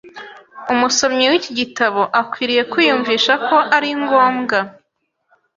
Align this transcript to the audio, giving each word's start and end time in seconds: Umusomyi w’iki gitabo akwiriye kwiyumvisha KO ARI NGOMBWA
Umusomyi 0.73 1.25
w’iki 1.31 1.51
gitabo 1.59 2.01
akwiriye 2.21 2.63
kwiyumvisha 2.71 3.33
KO 3.47 3.57
ARI 3.75 3.91
NGOMBWA 4.01 4.59